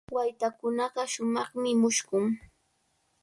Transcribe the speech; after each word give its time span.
Waytakunaqa 0.15 1.03
shumaqmi 1.13 1.71
mushkun. 1.81 2.25